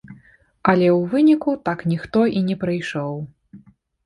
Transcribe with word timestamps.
Але 0.71 0.87
ў 0.99 1.01
выніку 1.11 1.53
так 1.69 1.83
ніхто 1.93 2.25
і 2.41 2.43
не 2.49 2.57
прыйшоў. 2.65 3.13